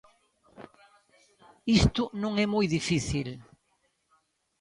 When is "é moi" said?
2.43-2.65